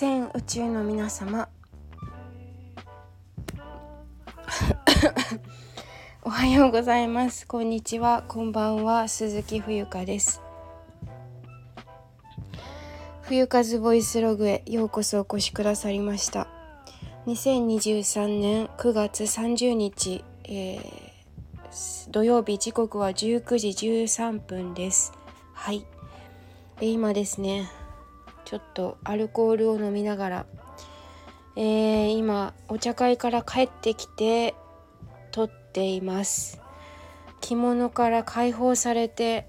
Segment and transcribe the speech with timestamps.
[0.00, 1.48] 全宇宙の皆様。
[6.22, 7.48] おはようございます。
[7.48, 8.22] こんにちは。
[8.28, 9.08] こんばんは。
[9.08, 10.40] 鈴木冬香です。
[13.22, 16.46] 冬風ボイスログへようこそお越しくださりました。
[17.26, 25.12] 2023年9月30日、えー、土曜日時刻は19時13分です。
[25.54, 25.84] はい、
[26.80, 27.68] 今ですね
[28.48, 30.46] ちょっとアルコールを飲みながら、
[31.54, 34.54] えー、今お茶会から帰ってきて
[35.32, 36.58] 撮っています。
[37.42, 39.46] 着物から解放されて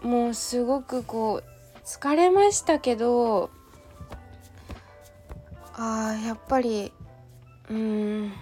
[0.00, 3.50] もうすごくこう疲れましたけど
[5.74, 6.92] あーやっぱり
[7.68, 8.32] うーん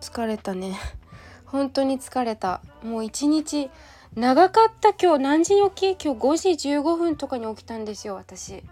[0.00, 0.78] 疲れたね。
[1.46, 2.60] 本当に疲れた。
[2.84, 3.72] もう一日
[4.14, 4.90] 長かった。
[4.90, 6.04] 今日何時に起き？
[6.04, 8.62] 今日5時15分とかに起きたんですよ私。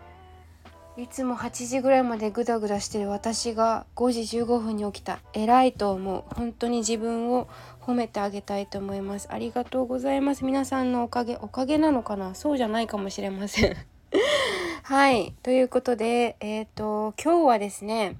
[0.99, 5.19] いつも8時ぐらいまでグダグダしてる私が5時15分に起きた。
[5.35, 6.25] 偉いと思う。
[6.35, 7.49] 本当に自分を
[7.83, 9.29] 褒めてあげたいと思います。
[9.31, 10.43] ありがとうございます。
[10.43, 12.35] 皆さんのおかげおかげなのかな？
[12.35, 13.77] そうじゃないかもしれません。
[14.85, 15.35] はい。
[15.43, 18.17] ということでえっ、ー、と今日はですね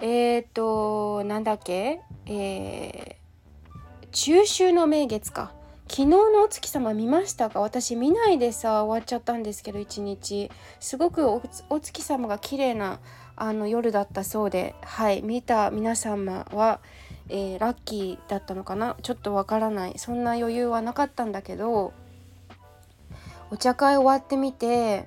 [0.00, 2.00] えっ、ー、となんだっけ？
[2.26, 5.52] えー、中秋の名月か。
[5.86, 7.60] 昨日のお月様見ましたか？
[7.60, 10.50] 私見ないでさ終わっちゃったんですけど一日。
[10.80, 11.40] すごくお
[11.78, 12.98] 月様が綺麗な
[13.36, 14.74] あの夜だったそうで。
[14.82, 16.80] はい見た皆様は、
[17.28, 18.96] えー、ラッキーだったのかな？
[19.02, 19.92] ちょっとわからない。
[19.96, 21.92] そんな余裕はなかったんだけど
[23.50, 25.06] お茶会終わってみて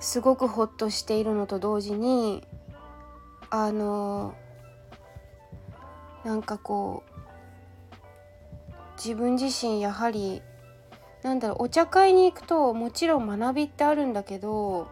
[0.00, 2.46] すごくほっとしているのと同時に
[3.50, 4.34] あの
[6.24, 7.15] なんかこう
[8.96, 10.42] 自分自身やはり
[11.22, 14.88] なんだろうお茶会に行くともちろん学びってあるんだけど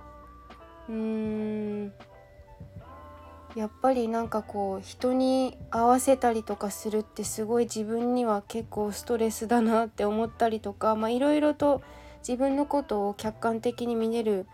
[0.88, 1.92] うーん
[3.54, 11.80] やっぱりなんかこう人に合わせたりとかするってすごい自分には結構ストレスだなって思ったりとかまあいろいろと
[12.26, 14.46] 自分のことを客観的に見れる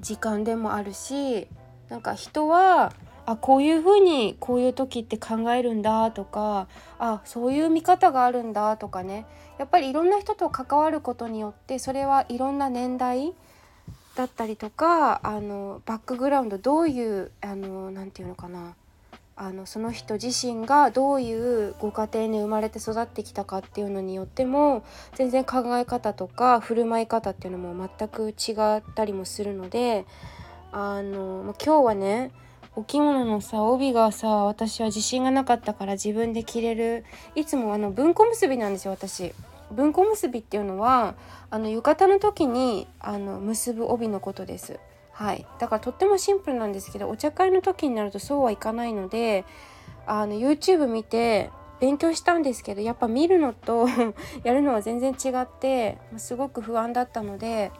[0.00, 1.48] 時間でもあるし
[1.88, 2.92] なんか人は
[3.30, 6.66] あこういうふうにこういう時って考えるんだとか
[6.98, 9.24] あそういう見方があるんだとかね。
[9.58, 13.34] やっぱりいろんな人と関わることによってそれはいろんな年代
[14.16, 18.74] だったりとかあのバックグラウンドどういう何て言うのかな。
[19.36, 24.82] あのその人自身がどういうご家庭に生まれて育ってきたかっていうのによっても
[25.14, 30.04] 全然考え方とか振る舞い方っていうのも全く違ったりもするので
[30.72, 32.32] あの今日はね
[32.76, 37.04] お着物のさ帯がさ私は自信がなかったから自分で着れる
[37.34, 39.34] いつもあの文庫結びなんですよ私。
[39.72, 41.14] 文庫結びっていうのは
[41.50, 44.78] あの浴衣の時にあの結ぶ帯のことです。
[45.12, 49.44] はい、だからとってもシンプルなんですけどお茶会の時になるとそうはいかないので
[50.06, 53.86] あの YouTube 見て勉強したんですけどやっぱ見るのと
[54.44, 57.70] やるのは全然違ってすごく不安だったので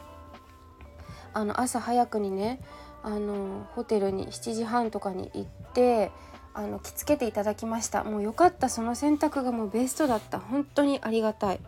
[1.33, 2.59] あの朝早くにね
[3.03, 6.11] あのホテルに7時半とかに行って
[6.53, 8.03] あの着付けていただきました。
[8.03, 8.69] もうよかった。
[8.69, 10.39] その選択がもうベストだった。
[10.39, 11.59] 本当にありがたい。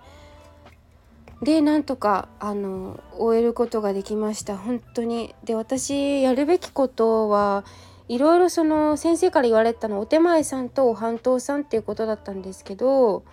[1.42, 4.58] でなんとかあの終えることができました。
[4.58, 5.36] 本当に。
[5.44, 7.64] で私やるべきことは
[8.08, 13.24] いろいろその先生から言われたのお手前さんとお半島さんっていうことだったんですけど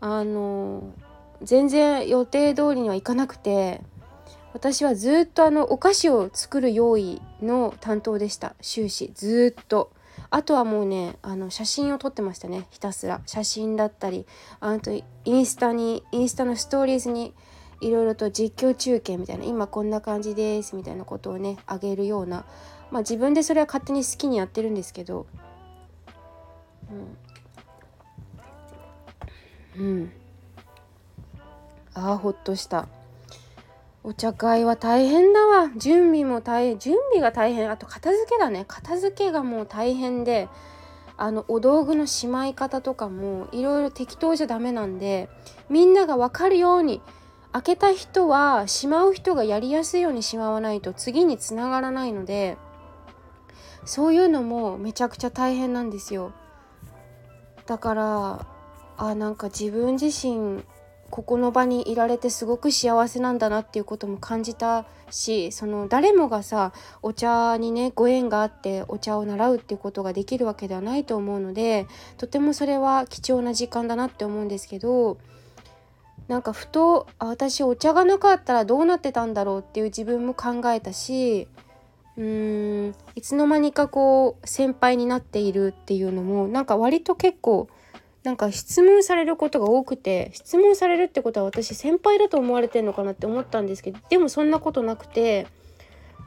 [0.00, 0.82] あの
[1.42, 3.82] 全然予定通りにはいかなくて
[4.52, 8.54] 私はずっとあのお菓子を作る用意の担当でした。
[8.60, 9.12] 終始。
[9.14, 9.92] ずっと。
[10.30, 12.66] あとはもうねあの写真を撮ってましたね。
[12.70, 13.20] ひたすら。
[13.26, 14.26] 写真だったり
[14.60, 17.34] あとインスタにインスタのストーリーズに
[17.80, 19.44] いろいろと実況中継みたいな。
[19.44, 22.44] 今こんな感じですみたいなことをねあげるような。
[22.90, 25.26] まあ自分でそれは勝手に好きにやってるんですけど。
[29.76, 30.12] うん、うん、
[31.94, 32.88] ああほっとした。
[34.04, 35.70] お茶会は大変だわ。
[35.76, 36.78] 準備も大変。
[36.78, 37.70] 準備が大変。
[37.70, 38.64] あと片付けだね。
[38.66, 40.48] 片付けがもう大変で
[41.18, 45.28] あのお道具のしまい方とかもいろいろ適当じゃダメなんで
[45.68, 47.02] みんなが分かるように
[47.52, 52.56] 開けた人はしまう人がやりやすいようにしまわないと次につながらないので
[53.84, 56.32] そういうのもめちゃくちゃ大変なんですよ。
[57.66, 58.46] だから
[58.96, 60.62] あなんか自分自身
[61.10, 66.72] ここの場にいられてすごく幸せなんだなっていうことも感じたしその誰もがさ
[67.02, 71.86] お茶にねご縁があってお茶を習うっていうことができるわけではないと思うので
[72.18, 75.18] とてもそれは貴重な時間だなって思うんですけど
[76.28, 81.48] なんかふと私お茶がなかったらどうなってたんだろうっていう自分も考えたし
[82.18, 87.68] うーんいつの間にかこう先輩になっているっていうのもなんか割と結構
[88.28, 95.46] なんか質問されることが多くて質問されるってことは私先輩だと思われてんのかなって思ったんですけどでもそんなことなくて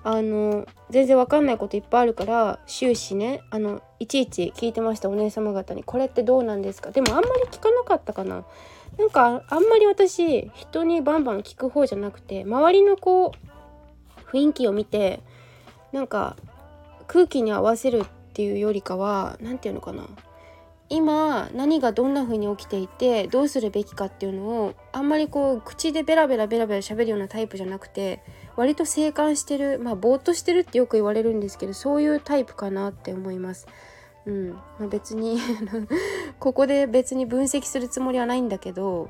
[0.04, 8.46] あの全然わかんないこといっぱいあるから終始ねあのいちいち聞いてましたお姉様方に「これってどうなんですか?」でもあんまり聞かなかったかな。
[8.98, 13.32] なんかあんまり私人にバンバン聞く方じゃなくて周りのこ
[14.26, 15.22] う雰囲気を見て
[15.92, 16.36] なんか
[17.06, 20.08] 空気に合わせるっていうよりかは何て言うのかな
[20.92, 28.22] 今何がどんな風に起きていてどうするべきかっていうのをあんまりこう口でベラベラベラベラ喋るようなタイプじゃなくて
[28.58, 33.68] 割と静観してるまあぼーっとしてるってよく言われるんですけどそういうタイプかなって思います。
[34.26, 34.50] うん。
[34.50, 35.40] まあ、別に
[36.40, 39.08] ここで別に分析するつもりはないんだけど、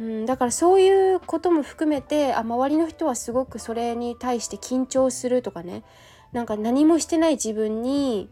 [0.00, 5.84] うん、だからそういうことも含めてあ周りの人はすごくそれに対して緊張するとかね。
[6.32, 8.28] なんか何もしてない自分に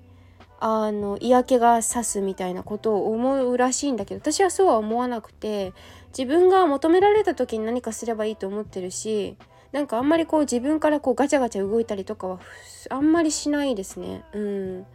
[0.67, 5.75] あの嫌気がさすみたいなことを思うらしいんだけど私はそうは思わなくて
[6.17, 9.37] 自分が求められた時に何かすればいいと思ってるし
[9.73, 12.41] なんかあんまりこう自分からこうガチャガチャ動いたりとかは
[12.89, 14.25] あんまりしないですね。
[14.33, 14.87] うん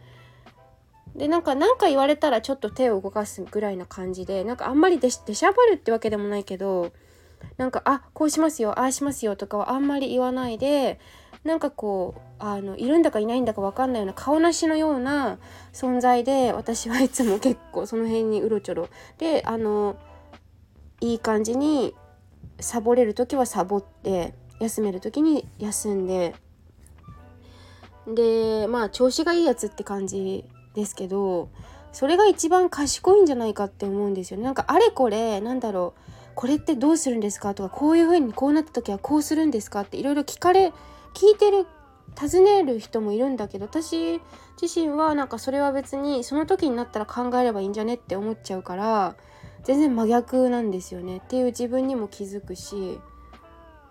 [1.14, 6.92] でなんか何か言われたらちょっと手を動かすぐらいな感じでなんかあんまりでしゃばるってわけでもないけど
[7.56, 10.98] なんかあこうしますよああしますよとかはあんまり言わないで
[11.44, 15.38] なんかこうあのいるんだかいないんだか分かんないような顔なしのような
[15.72, 18.88] 存在で私はいつも結構その辺にうろちょろ
[19.18, 19.96] であの
[21.00, 21.94] いい感じに
[22.60, 26.34] サボれる時はサボって休める時に休んで
[28.06, 30.44] でまあ調子がいいやつって感じ
[30.74, 31.48] ですけど
[31.92, 34.44] それが一番賢いんじゃないかって思うんですよね。
[34.44, 36.00] なんかあれこれなんだろう
[36.34, 40.72] これってどうするんですかとかこういう風にこうなった時はこうするんですかっていろいろ聞かれ
[41.14, 41.66] 聞いてる
[42.16, 44.20] 尋ねる人もいるんだけど私
[44.60, 49.16] 自身はなんかそれは別にその時になったら考えればいいんじゃねって思っちゃうから
[49.64, 53.00] 全然真逆なんですよねっていう自分にも気づくし。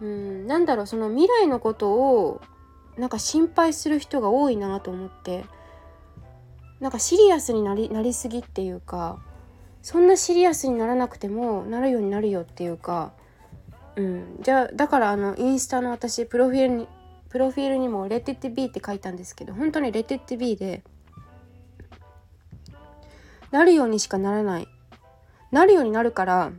[0.01, 2.39] うんなんだろうその未来のことを
[2.97, 5.45] なんか心配する人が多いなと思って。
[6.79, 9.19] なんかシリアスになりなりすぎっていうか
[9.81, 13.13] そんなシリアスにならなくてもなるようになるよっていうか、
[13.95, 16.87] うん、じゃあだからあのインスタの私プロフィールに
[17.29, 20.83] プロフィールにも「Let it be」って書いたんですけど本当に「Let it be」で
[23.51, 24.67] なるようにしかならない。
[25.51, 26.51] なるようになるから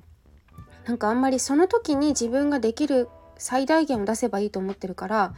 [0.85, 3.09] なんかあんまりその時に自分ができる
[3.39, 5.35] 最大限を出せばいいと思ってるから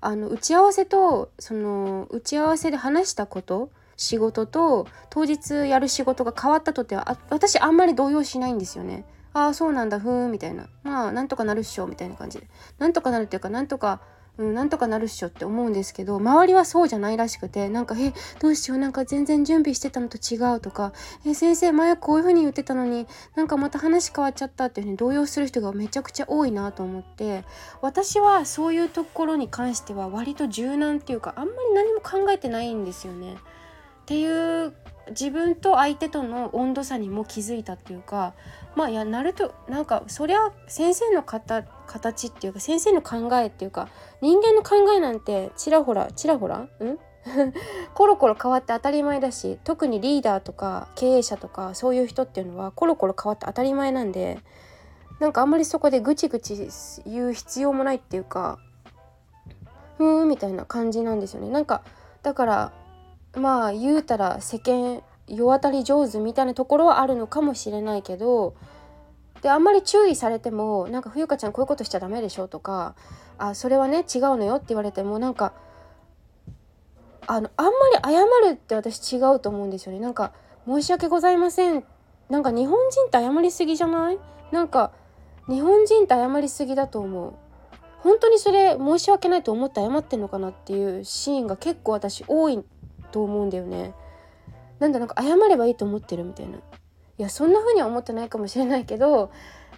[0.00, 9.04] あの打ち合わせとその打ち合わせで話したこと仕事と当日やる仕事が変わったとては私あんまり動揺しないんですよね。
[9.32, 10.66] ああそうなんだふーんみたいな。
[10.82, 12.48] まあなんとかなるっしょみたいな感じで。
[12.78, 14.00] なんとかなるっていうかなんとか
[14.38, 20.92] うん、なんとかなるっしょって思うんですけど周りはそうじゃないらしくてなんか「えどうしようなんか全然準備してたのと違う」とか
[21.26, 27.44] 「え先生前こういう風に言ってたのになんかまた話変わっちゃった」っていう風に動揺する人がめちゃくちゃ多いなと思って
[27.80, 33.34] 私はそういうところに関しては割と柔軟っていうかあんまり何も考えてないんですよね。
[33.34, 34.26] ってい
[34.66, 34.72] う
[35.10, 38.34] 自分と相手との温度差にも気づいたっていうか
[38.74, 43.88] まあいやなるとなんかそりゃ先生の方形っていうか先生の考えっていうか
[44.20, 46.68] 人間の考えなんてちらほらちらほらん？
[47.94, 54.38] コロコロ変わって当たり前だし特にリーダーとか経営者とかそういう人っていうのはコロコロ変わって当たり前なんで
[55.18, 56.68] なんかあんまりそこでぐちぐち
[57.06, 58.58] 言う必要もないっていうか
[59.96, 61.48] ふーんみたいな感じなんですよね。
[61.48, 61.82] なんか
[62.22, 62.72] だから
[63.36, 68.54] まあ言うたら世間世渡り上手みたいなところはあるのかもしれないけど
[69.42, 72.94] であんまり注意されてもなんか冬香ちゃんこういうことしちゃダメでしょとか
[73.38, 74.04] あそれはね違う
[74.36, 75.52] のよって言われてもなんか
[77.26, 77.72] あのあんま
[78.10, 79.98] り謝るって私違うと思うんですよね。
[79.98, 80.32] なんか
[80.64, 81.84] 申し訳ございません。
[82.30, 84.18] なんか日本人って謝りすぎじゃない？
[84.52, 84.92] なんか
[85.48, 87.34] 日本人って謝りすぎだと思う。
[87.98, 92.64] 本当にそれ申し訳ないと思って謝ってんのかなっていうシーンが結構私多い
[93.06, 93.94] と思うんだよね。
[94.78, 96.58] なんだなんか謝ればいいと思ってるみたいな。
[96.58, 96.60] い
[97.16, 99.30] やそんな風には思ってないかもしれないけど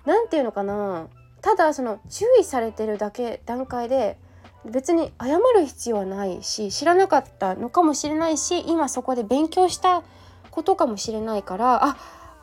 [0.05, 1.09] 何て言うのかな。
[1.41, 4.19] ただその注意されてるだけ段階で
[4.65, 10.03] 別に謝る必要はないし知らなかったのかもしれないし今そこで勉強した
[10.51, 11.97] ことかもしれないからあ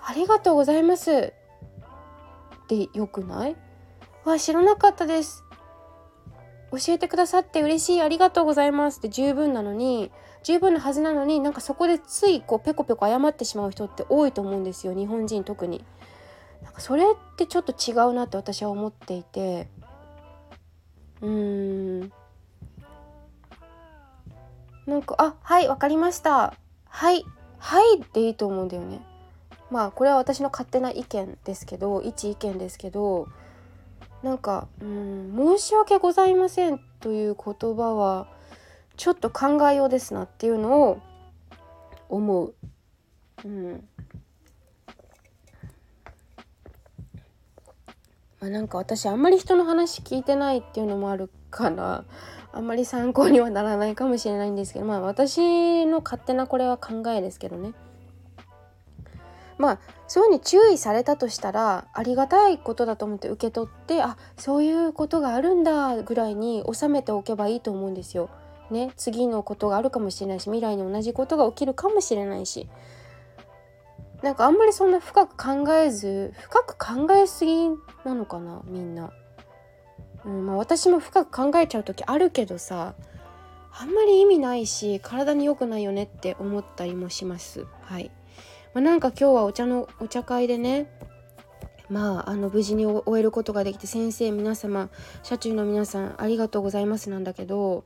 [0.07, 1.11] ありがとうございます。
[1.11, 3.55] ってよくない？
[4.23, 5.43] わ知らなかったです。
[6.71, 8.01] 教えてくださって嬉しい。
[8.01, 8.99] ありがとうございます。
[8.99, 10.09] って十分なのに
[10.45, 15.83] 十分なはずなのになんかそこでついこうペコペコ謝ってしまう人って多いと思うんですよ日本人特に。
[16.63, 19.67] なんかそれってちょっと違うなって私は思っていて
[21.21, 22.11] うーん
[24.85, 26.53] なんか「あはいわかりました
[26.89, 27.25] はい
[27.57, 29.01] はい」っていいと思うんだよね。
[29.71, 33.27] まあこれは私の勝手な意見ですけど一意見ですけど
[34.21, 38.27] なんか「うん申し訳ございません」という言葉は
[38.97, 40.99] ちょっと考えようですなっていうのを
[42.09, 42.53] 思う。
[43.43, 43.87] うん
[48.39, 52.05] まあ、なんか私あんまり人の話聞いてないっていうのもあるから
[52.53, 57.73] あんまり参考にはならないかもしれないんですけどまあ私の勝手なこれは考えですけどね
[59.57, 68.29] まあそういうふうに注意されたとしたらありがたいことだと思って受け取ってあそういうことがあるんだぐらいに収めておけばいいと思うんですよ。
[68.69, 72.67] ね、次のことがあるかもしれないし未来に同じことが起きるかもしれないし
[74.21, 77.69] なんかあんまりそんな深く考えず深く考えすぎ
[78.03, 79.11] なのかなみんな。
[80.25, 82.95] うんまあ、私も深く考えちゃう時あるけどさ
[83.71, 87.67] あんまり意味ないし体に良くないよねって思ったりもします。
[87.81, 88.09] はい、
[88.73, 90.89] まあ、なんか今日はお茶のお茶会でね
[91.89, 94.89] まああの無事に終えることができて先生皆様
[95.23, 97.83] 車中の皆さんありがとうございますなんだけど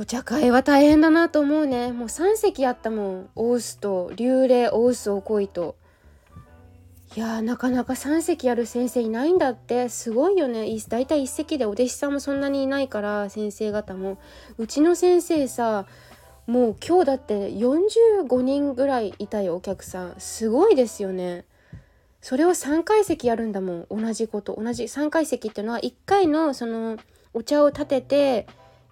[0.00, 1.90] お茶会は大変だなと思うね。
[1.90, 3.30] もう3席あったもん。
[3.34, 5.74] 大臼と流霊大臼おこいと。
[7.16, 9.88] いやなかなか3席ある先生いないんだって。
[9.88, 10.68] すごいよね。
[10.88, 14.18] だいたい1席でお弟子さんもそんなにいないから先生方も。
[14.56, 15.86] うちの先生さ
[16.46, 20.14] もう今日だって45人ぐらいいたよお客さん。
[20.18, 21.44] すごいですよね。
[22.20, 23.86] それを3階席やるんだもん。
[23.90, 24.56] 同じこと。
[24.62, 26.98] 同じ3階席っていうのは1回のその
[27.34, 28.46] お茶を立てて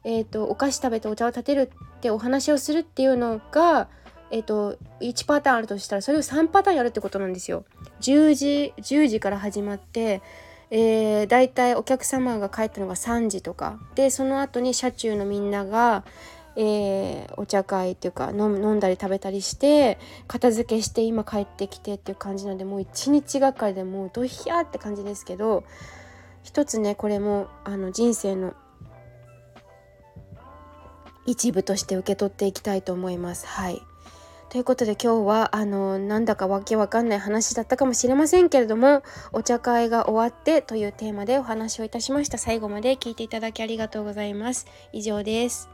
[0.06, 1.62] えーと、お菓子食べてお茶を立てる
[1.96, 3.88] ってお話をするっていうのが、
[4.30, 7.64] えーと、1パターンあるとしたらそれを3パターンやるってことなんですよ。
[8.00, 10.22] 10時10時から始まって、
[10.70, 16.04] えー、だいたいお客様が帰ったのが3時とかでその後に車中のみんなが、
[16.54, 19.98] えー、お茶会っていうか飲んだり食べたりして
[20.28, 25.64] 片付けして今帰ってきてっていう感じなんでもう一日がかりでもうドヒャーって感じですけど
[26.42, 28.54] 一つねこれもあの人生の
[31.26, 33.46] 一部として受け取っていきたいと思います。
[33.46, 33.82] はい。
[34.48, 39.02] ということで今日はあのなんだかわけわかんない話だったかもしれませんけれども
[39.32, 42.38] お茶会が終わってというテーマでお話をいたしました。
[42.38, 44.66] 最後まで聞いていただきありがとうございます。
[44.92, 45.68] 以上です。